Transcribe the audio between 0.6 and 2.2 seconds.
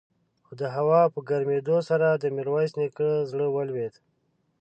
د هوا په ګرمېدو سره